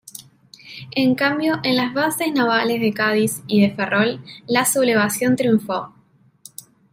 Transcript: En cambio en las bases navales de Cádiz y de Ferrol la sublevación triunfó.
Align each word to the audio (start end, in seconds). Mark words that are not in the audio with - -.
En 0.95 1.13
cambio 1.13 1.59
en 1.61 1.75
las 1.75 1.93
bases 1.93 2.31
navales 2.33 2.81
de 2.81 2.91
Cádiz 2.91 3.43
y 3.45 3.61
de 3.61 3.69
Ferrol 3.69 4.19
la 4.47 4.65
sublevación 4.65 5.35
triunfó. 5.35 5.93